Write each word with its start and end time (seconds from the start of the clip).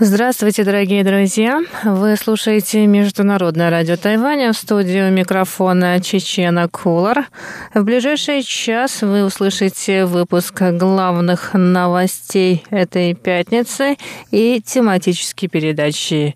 Здравствуйте, 0.00 0.64
дорогие 0.64 1.04
друзья! 1.04 1.60
Вы 1.84 2.16
слушаете 2.16 2.84
Международное 2.84 3.70
радио 3.70 3.96
Тайваня 3.96 4.52
в 4.52 4.56
студию 4.56 5.12
микрофона 5.12 6.00
Чечена 6.00 6.68
Кулар. 6.68 7.28
В 7.74 7.84
ближайший 7.84 8.42
час 8.42 9.02
вы 9.02 9.24
услышите 9.24 10.04
выпуск 10.04 10.60
главных 10.72 11.54
новостей 11.54 12.64
этой 12.70 13.14
пятницы 13.14 13.96
и 14.32 14.60
тематические 14.60 15.48
передачи. 15.48 16.34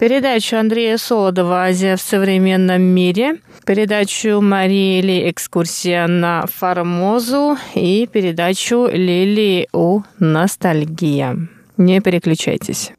Передачу 0.00 0.56
Андрея 0.56 0.96
Солодова 0.98 1.62
«Азия 1.62 1.94
в 1.94 2.00
современном 2.00 2.82
мире», 2.82 3.36
передачу 3.64 4.40
Марии 4.40 5.00
Ли 5.00 5.30
«Экскурсия 5.30 6.08
на 6.08 6.46
Формозу» 6.52 7.56
и 7.76 8.08
передачу 8.12 8.88
Лили 8.90 9.68
У 9.72 10.00
«Ностальгия». 10.18 11.36
Не 11.76 12.00
переключайтесь. 12.00 12.92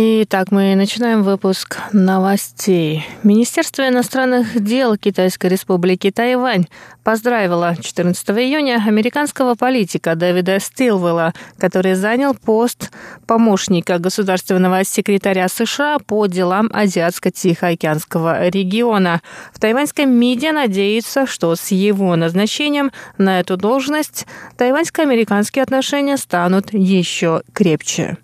Итак, 0.00 0.52
мы 0.52 0.76
начинаем 0.76 1.24
выпуск 1.24 1.78
новостей. 1.92 3.04
Министерство 3.24 3.88
иностранных 3.88 4.62
дел 4.62 4.96
Китайской 4.96 5.48
республики 5.48 6.12
Тайвань 6.12 6.66
поздравило 7.02 7.74
14 7.74 8.28
июня 8.30 8.80
американского 8.86 9.56
политика 9.56 10.14
Дэвида 10.14 10.60
Стилвелла, 10.60 11.34
который 11.58 11.94
занял 11.94 12.32
пост 12.32 12.92
помощника 13.26 13.98
государственного 13.98 14.84
секретаря 14.84 15.48
США 15.48 15.98
по 15.98 16.26
делам 16.26 16.70
Азиатско-Тихоокеанского 16.72 18.50
региона. 18.50 19.20
В 19.52 19.58
тайваньском 19.58 20.08
МИДе 20.08 20.52
надеются, 20.52 21.26
что 21.26 21.56
с 21.56 21.72
его 21.72 22.14
назначением 22.14 22.92
на 23.16 23.40
эту 23.40 23.56
должность 23.56 24.28
тайваньско-американские 24.58 25.64
отношения 25.64 26.16
станут 26.18 26.72
еще 26.72 27.42
крепче. 27.52 28.16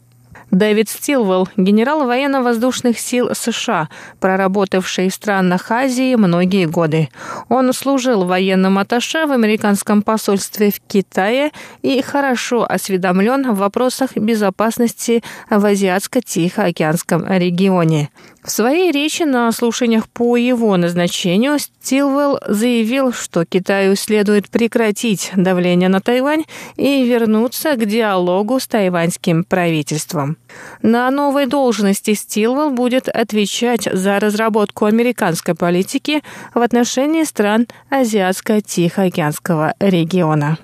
Дэвид 0.54 0.88
Стилвелл, 0.88 1.48
генерал 1.56 2.06
военно-воздушных 2.06 2.98
сил 2.98 3.30
США, 3.34 3.88
проработавший 4.20 5.08
в 5.08 5.14
странах 5.14 5.70
Азии 5.70 6.14
многие 6.14 6.66
годы. 6.66 7.08
Он 7.48 7.72
служил 7.72 8.24
военным 8.24 8.78
атташе 8.78 9.26
в 9.26 9.32
американском 9.32 10.02
посольстве 10.02 10.70
в 10.70 10.80
Китае 10.80 11.50
и 11.82 12.00
хорошо 12.02 12.64
осведомлен 12.68 13.52
в 13.52 13.58
вопросах 13.58 14.16
безопасности 14.16 15.22
в 15.50 15.64
Азиатско-Тихоокеанском 15.64 17.26
регионе. 17.38 18.10
В 18.44 18.50
своей 18.50 18.92
речи 18.92 19.22
на 19.22 19.50
слушаниях 19.52 20.06
по 20.06 20.36
его 20.36 20.76
назначению 20.76 21.58
Стилвелл 21.58 22.38
заявил, 22.46 23.10
что 23.10 23.46
Китаю 23.46 23.96
следует 23.96 24.50
прекратить 24.50 25.32
давление 25.34 25.88
на 25.88 26.02
Тайвань 26.02 26.44
и 26.76 27.04
вернуться 27.04 27.74
к 27.76 27.86
диалогу 27.86 28.60
с 28.60 28.66
тайваньским 28.66 29.44
правительством. 29.44 30.36
На 30.82 31.10
новой 31.10 31.46
должности 31.46 32.12
Стилвелл 32.12 32.70
будет 32.70 33.08
отвечать 33.08 33.88
за 33.90 34.20
разработку 34.20 34.84
американской 34.84 35.54
политики 35.54 36.22
в 36.52 36.60
отношении 36.60 37.24
стран 37.24 37.66
Азиатско-Тихоокеанского 37.90 39.72
региона. 39.80 40.58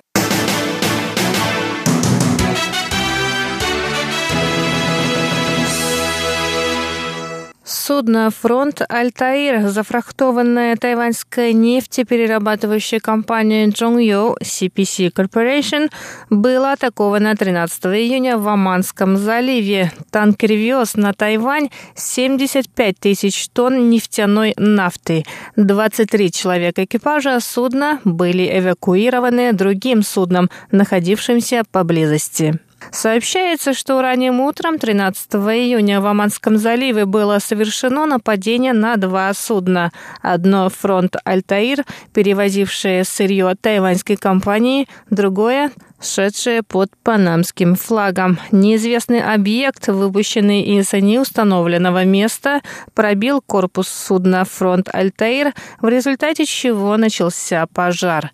Судно 7.72 8.30
«Фронт 8.30 8.82
Альтаир», 8.88 9.68
зафрахтованное 9.68 10.74
тайваньской 10.74 11.52
нефтеперерабатывающей 11.52 12.98
компанией 12.98 13.72
Чжонгю 13.72 14.36
CPC 14.42 15.12
Corporation, 15.12 15.88
было 16.30 16.72
атаковано 16.72 17.36
13 17.36 17.84
июня 17.84 18.38
в 18.38 18.48
Оманском 18.48 19.16
заливе. 19.16 19.92
Танкер 20.10 20.50
вез 20.50 20.96
на 20.96 21.12
Тайвань 21.12 21.70
75 21.94 22.98
тысяч 22.98 23.48
тонн 23.50 23.88
нефтяной 23.88 24.52
нафты. 24.56 25.24
23 25.54 26.32
человека 26.32 26.82
экипажа 26.82 27.38
судна 27.38 28.00
были 28.02 28.50
эвакуированы 28.58 29.52
другим 29.52 30.02
судном, 30.02 30.50
находившимся 30.72 31.62
поблизости. 31.70 32.58
Сообщается, 32.90 33.72
что 33.72 34.00
ранним 34.02 34.40
утром 34.40 34.78
13 34.78 35.34
июня 35.34 36.00
в 36.00 36.06
Оманском 36.06 36.58
заливе 36.58 37.04
было 37.04 37.38
совершено 37.38 38.06
нападение 38.06 38.72
на 38.72 38.96
два 38.96 39.32
судна. 39.34 39.92
Одно 40.22 40.68
«Фронт 40.68 41.16
Альтаир», 41.24 41.84
перевозившее 42.12 43.04
сырье 43.04 43.54
тайваньской 43.60 44.16
компании, 44.16 44.88
другое 45.08 45.70
шедшее 46.00 46.62
под 46.62 46.90
панамским 47.02 47.76
флагом. 47.76 48.38
Неизвестный 48.50 49.20
объект, 49.22 49.88
выпущенный 49.88 50.62
из 50.62 50.92
неустановленного 50.92 52.04
места, 52.04 52.60
пробил 52.94 53.42
корпус 53.44 53.88
судна 53.88 54.44
«Фронт 54.44 54.88
Альтаир», 54.92 55.52
в 55.80 55.88
результате 55.88 56.46
чего 56.46 56.96
начался 56.96 57.66
пожар. 57.66 58.32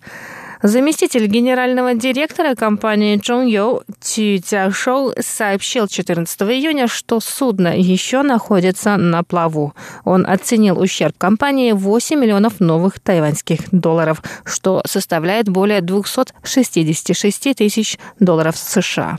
Заместитель 0.62 1.27
генерального 1.27 1.94
директора 1.94 2.55
компании 2.55 3.19
Чжон 3.19 3.47
Йоу 3.47 3.83
Цю 4.00 4.39
Цяшоу 4.39 5.12
сообщил 5.21 5.87
14 5.87 6.43
июня, 6.43 6.89
что 6.89 7.21
судно 7.21 7.78
еще 7.78 8.22
находится 8.22 8.97
на 8.97 9.22
плаву. 9.22 9.75
Он 10.05 10.27
оценил 10.27 10.81
ущерб 10.81 11.17
компании 11.19 11.72
8 11.72 12.19
миллионов 12.19 12.61
новых 12.61 13.00
тайваньских 13.00 13.71
долларов, 13.71 14.22
что 14.44 14.83
составляет 14.87 15.49
более 15.49 15.83
266 15.83 17.55
тысяч 17.55 17.99
долларов 18.19 18.56
США. 18.56 19.19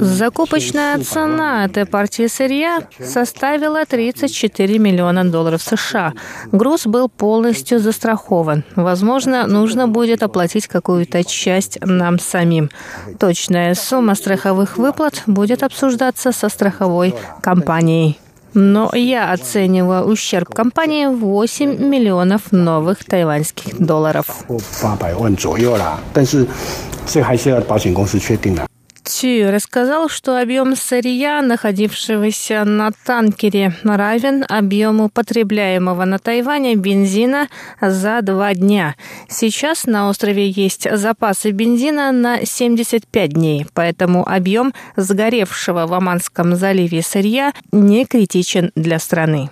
Закупочная 0.00 0.98
цена 0.98 1.64
этой 1.66 1.86
партии 1.86 2.26
сырья 2.26 2.80
составила 2.98 3.84
34 3.86 4.78
миллиона 4.78 5.24
долларов 5.24 5.62
США. 5.62 6.12
Груз 6.52 6.86
был 6.86 7.08
полностью 7.08 7.78
застрахован. 7.78 8.64
Возможно, 8.74 9.46
нужно 9.46 9.86
будет 9.88 10.22
оплатить 10.22 10.66
какую-то 10.66 11.22
часть 11.24 11.78
нам 11.80 12.18
самим. 12.18 12.70
Точная 13.18 13.74
сумма 13.74 14.14
страховых 14.14 14.76
выплат 14.76 15.22
будет 15.26 15.62
обсуждаться 15.62 16.32
со 16.32 16.48
страховой 16.48 17.14
компанией. 17.42 18.18
Но 18.54 18.90
я 18.94 19.32
оцениваю 19.32 20.06
ущерб 20.06 20.54
компании 20.54 21.06
в 21.06 21.18
8 21.18 21.84
миллионов 21.84 22.52
новых 22.52 23.04
тайваньских 23.04 23.78
долларов. 23.78 24.26
Цюй 29.14 29.48
рассказал, 29.48 30.08
что 30.08 30.40
объем 30.40 30.74
сырья, 30.74 31.40
находившегося 31.40 32.64
на 32.64 32.90
танкере, 33.06 33.72
равен 33.84 34.44
объему 34.48 35.08
потребляемого 35.08 36.04
на 36.04 36.18
Тайване 36.18 36.74
бензина 36.74 37.48
за 37.80 38.22
два 38.22 38.54
дня. 38.54 38.96
Сейчас 39.28 39.86
на 39.86 40.08
острове 40.08 40.50
есть 40.50 40.88
запасы 40.90 41.52
бензина 41.52 42.10
на 42.10 42.44
75 42.44 43.30
дней, 43.30 43.66
поэтому 43.72 44.28
объем 44.28 44.74
сгоревшего 44.96 45.86
в 45.86 45.92
Оманском 45.94 46.56
заливе 46.56 47.00
сырья 47.00 47.52
не 47.70 48.06
критичен 48.06 48.72
для 48.74 48.98
страны. 48.98 49.48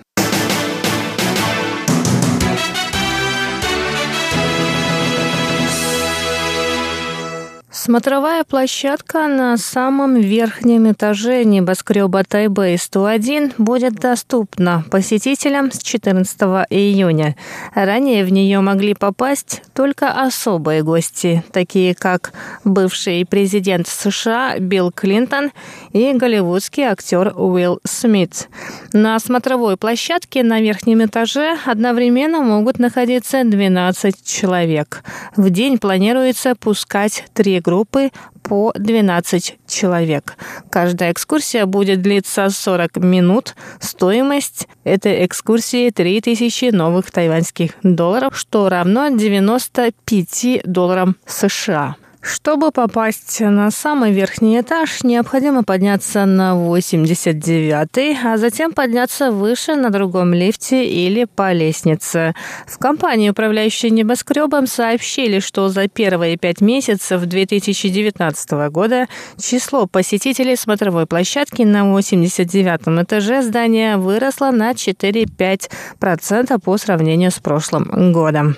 Смотровая 7.85 8.45
площадка 8.45 9.27
на 9.27 9.57
самом 9.57 10.15
верхнем 10.15 10.93
этаже 10.93 11.43
небоскреба 11.43 12.21
Тайбэй-101 12.21 13.55
будет 13.59 13.95
доступна 13.95 14.85
посетителям 14.89 15.73
с 15.73 15.83
14 15.83 16.43
июня. 16.71 17.35
Ранее 17.75 18.25
в 18.25 18.31
нее 18.31 18.61
могли 18.61 18.95
попасть 18.95 19.63
только 19.75 20.13
особые 20.13 20.85
гости, 20.85 21.43
такие 21.51 21.97
как 21.97 22.33
бывший 22.63 23.27
президент 23.27 23.89
США 23.89 24.61
Билл 24.61 24.93
Клинтон 24.93 25.51
и 25.93 26.13
голливудский 26.13 26.85
актер 26.85 27.33
Уилл 27.35 27.81
Смит. 27.83 28.49
На 28.93 29.19
смотровой 29.19 29.77
площадке 29.77 30.45
на 30.45 30.61
верхнем 30.61 31.05
этаже 31.05 31.59
одновременно 31.67 32.43
могут 32.43 32.79
находиться 32.79 33.43
12 33.43 34.25
человек. 34.25 35.03
В 35.35 35.51
день 35.51 35.79
планируется 35.79 36.55
пускать 36.55 37.25
три 37.35 37.59
группы 37.59 37.72
группы 37.73 38.11
по 38.43 38.73
12 38.75 39.57
человек. 39.67 40.37
Каждая 40.71 41.11
экскурсия 41.13 41.65
будет 41.65 42.03
длиться 42.03 42.51
40 42.51 42.99
минут. 42.99 43.55
Стоимость 43.81 44.69
этой 44.85 45.25
экскурсии 45.25 45.89
3000 45.91 46.71
новых 46.73 47.11
тайваньских 47.11 47.71
долларов, 47.83 48.37
что 48.37 48.69
равно 48.69 49.09
95 49.09 50.63
долларам 50.65 51.17
США. 51.25 51.97
Чтобы 52.23 52.71
попасть 52.71 53.41
на 53.41 53.73
самый 53.73 54.13
верхний 54.13 54.61
этаж, 54.61 55.03
необходимо 55.03 55.65
подняться 55.65 56.25
на 56.25 56.53
89-й, 56.55 58.17
а 58.25 58.39
затем 58.39 58.73
подняться 58.73 59.33
выше 59.33 59.75
на 59.75 59.91
другом 59.91 60.33
лифте 60.33 60.87
или 60.87 61.25
по 61.25 61.53
лестнице. 61.53 62.35
В 62.69 62.79
компании, 62.79 63.31
управляющей 63.31 63.91
небоскребом, 63.91 64.69
сообщили, 64.69 65.41
что 65.41 65.69
за 65.69 65.89
первые 65.89 66.37
пять 66.37 66.61
месяцев 66.61 67.23
2019 67.23 68.51
года 68.71 69.09
число 69.37 69.89
посетителей 69.89 70.55
смотровой 70.55 71.07
площадки 71.07 71.63
на 71.63 71.93
89-м 71.93 73.03
этаже 73.03 73.43
здания 73.43 73.97
выросло 73.97 74.53
на 74.53 74.71
4-5% 74.71 76.61
по 76.61 76.79
сравнению 76.79 77.33
с 77.33 77.41
прошлым 77.41 78.13
годом. 78.13 78.57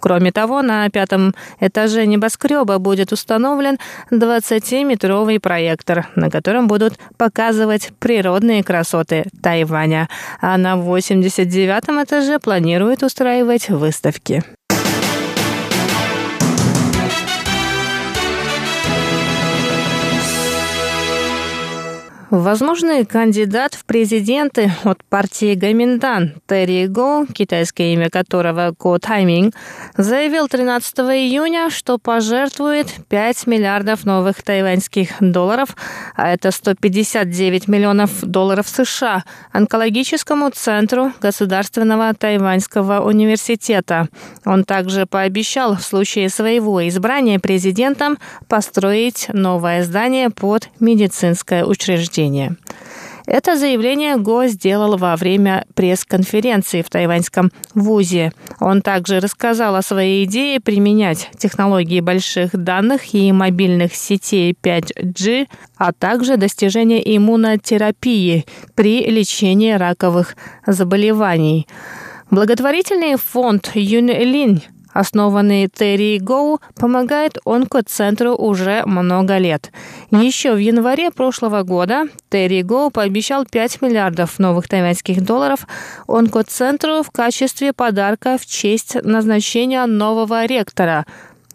Кроме 0.00 0.32
того, 0.32 0.62
на 0.62 0.88
пятом 0.90 1.34
этаже 1.60 2.06
небоскреба 2.06 2.78
будет 2.78 3.12
установлен 3.12 3.78
20-метровый 4.10 5.38
проектор, 5.38 6.08
на 6.16 6.30
котором 6.30 6.66
будут 6.66 6.98
показывать 7.16 7.92
природные 7.98 8.64
красоты 8.64 9.24
Тайваня. 9.42 10.08
А 10.40 10.56
на 10.56 10.74
89-м 10.76 12.02
этаже 12.02 12.38
планируют 12.38 13.02
устраивать 13.02 13.68
выставки. 13.68 14.42
Возможный 22.30 23.04
кандидат 23.04 23.74
в 23.74 23.84
президенты 23.84 24.70
от 24.84 25.02
партии 25.02 25.56
Гаминдан 25.56 26.34
Терри 26.46 26.86
Го, 26.86 27.26
китайское 27.26 27.92
имя 27.94 28.08
которого 28.08 28.72
Го 28.78 29.00
Тайминг, 29.00 29.52
заявил 29.96 30.46
13 30.46 30.96
июня, 30.98 31.70
что 31.70 31.98
пожертвует 31.98 32.86
5 33.08 33.48
миллиардов 33.48 34.04
новых 34.04 34.44
тайваньских 34.44 35.14
долларов, 35.18 35.70
а 36.14 36.30
это 36.30 36.52
159 36.52 37.66
миллионов 37.66 38.20
долларов 38.20 38.68
США, 38.68 39.24
онкологическому 39.50 40.50
центру 40.50 41.12
Государственного 41.20 42.14
тайваньского 42.14 43.00
университета. 43.00 44.06
Он 44.44 44.62
также 44.62 45.04
пообещал 45.04 45.74
в 45.74 45.82
случае 45.82 46.28
своего 46.28 46.86
избрания 46.86 47.40
президентом 47.40 48.18
построить 48.46 49.26
новое 49.32 49.82
здание 49.82 50.30
под 50.30 50.68
медицинское 50.78 51.64
учреждение 51.64 52.19
учреждения. 52.20 52.56
Это 53.26 53.56
заявление 53.56 54.16
Го 54.16 54.46
сделал 54.46 54.96
во 54.96 55.14
время 55.14 55.64
пресс-конференции 55.74 56.82
в 56.82 56.90
тайваньском 56.90 57.52
ВУЗе. 57.74 58.32
Он 58.58 58.82
также 58.82 59.20
рассказал 59.20 59.76
о 59.76 59.82
своей 59.82 60.24
идее 60.24 60.58
применять 60.58 61.30
технологии 61.38 62.00
больших 62.00 62.50
данных 62.52 63.14
и 63.14 63.30
мобильных 63.30 63.94
сетей 63.94 64.56
5G, 64.60 65.46
а 65.76 65.92
также 65.92 66.38
достижение 66.38 67.16
иммунотерапии 67.16 68.46
при 68.74 69.04
лечении 69.08 69.72
раковых 69.72 70.34
заболеваний. 70.66 71.68
Благотворительный 72.30 73.16
фонд 73.16 73.70
Юнилинь 73.74 74.62
Основанный 74.92 75.68
Терри 75.68 76.18
Гоу 76.18 76.60
помогает 76.74 77.38
онкоцентру 77.44 78.34
уже 78.34 78.82
много 78.86 79.38
лет. 79.38 79.70
Еще 80.10 80.52
в 80.52 80.58
январе 80.58 81.10
прошлого 81.10 81.62
года 81.62 82.04
Терри 82.28 82.62
Гоу 82.62 82.90
пообещал 82.90 83.44
5 83.44 83.82
миллиардов 83.82 84.38
новых 84.38 84.68
тайваньских 84.68 85.24
долларов 85.24 85.66
онкоцентру 86.08 87.02
в 87.02 87.10
качестве 87.10 87.72
подарка 87.72 88.36
в 88.38 88.46
честь 88.46 88.96
назначения 89.02 89.86
нового 89.86 90.44
ректора 90.44 91.06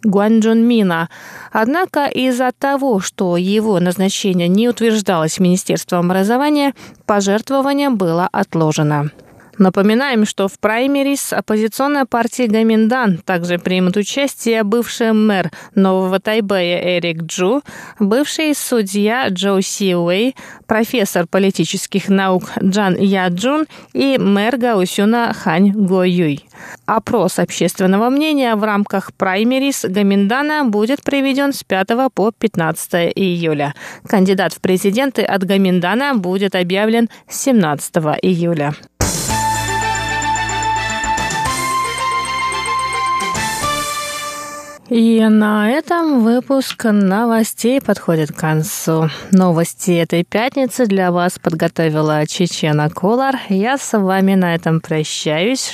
Гуанчжун 0.03 0.65
Мина. 0.65 1.09
Однако 1.51 2.05
из-за 2.05 2.51
того, 2.57 2.99
что 2.99 3.37
его 3.37 3.79
назначение 3.79 4.47
не 4.47 4.69
утверждалось 4.69 5.39
Министерством 5.39 6.11
образования, 6.11 6.73
пожертвование 7.05 7.89
было 7.89 8.29
отложено. 8.31 9.11
Напоминаем, 9.57 10.25
что 10.25 10.47
в 10.47 10.59
праймерис 10.59 11.31
оппозиционная 11.31 12.05
партия 12.05 12.47
Гаминдан 12.47 13.19
также 13.19 13.57
примет 13.57 13.95
участие 13.95 14.63
бывший 14.63 15.13
мэр 15.13 15.51
Нового 15.75 16.19
Тайбэя 16.19 16.97
Эрик 16.97 17.23
Джу, 17.23 17.61
бывший 17.99 18.53
судья 18.53 19.27
Джоу 19.29 19.61
Си 19.61 19.95
Уэй, 19.95 20.35
профессор 20.67 21.25
политических 21.27 22.09
наук 22.09 22.43
Джан 22.61 22.97
Я 22.97 23.27
Джун 23.29 23.65
и 23.93 24.17
мэр 24.17 24.57
Гаусюна 24.57 25.33
Хань 25.33 25.71
Го 25.71 26.03
Юй. 26.03 26.45
Опрос 26.85 27.39
общественного 27.39 28.09
мнения 28.09 28.55
в 28.55 28.63
рамках 28.63 29.13
праймерис 29.13 29.85
Гаминдана 29.87 30.65
будет 30.65 31.01
проведен 31.03 31.53
с 31.53 31.63
5 31.63 31.87
по 32.13 32.31
15 32.31 33.13
июля. 33.15 33.73
Кандидат 34.07 34.53
в 34.53 34.59
президенты 34.59 35.23
от 35.23 35.43
Гаминдана 35.43 36.15
будет 36.15 36.55
объявлен 36.55 37.09
17 37.29 37.95
июля. 38.21 38.73
И 44.95 45.19
на 45.27 45.69
этом 45.69 46.23
выпуск 46.23 46.85
новостей 46.85 47.81
подходит 47.81 48.31
к 48.31 48.39
концу. 48.39 49.09
Новости 49.29 49.91
этой 49.91 50.23
пятницы 50.23 50.85
для 50.85 51.11
вас 51.11 51.37
подготовила 51.37 52.25
Чечена 52.25 52.89
Колар. 52.89 53.35
Я 53.49 53.77
с 53.77 53.99
вами 53.99 54.35
на 54.35 54.55
этом 54.55 54.79
прощаюсь. 54.79 55.73